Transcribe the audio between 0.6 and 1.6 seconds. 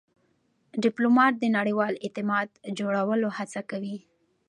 ډيپلومات د